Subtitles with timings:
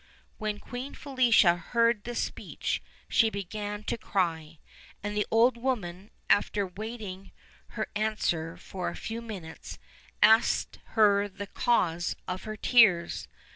[0.39, 4.57] When Queen Felicia heard this speech she began to cry,
[5.03, 7.31] and the old woman, after waiting
[7.77, 9.77] her answer for a few minutes,
[10.23, 13.27] asked her the cause of her tears.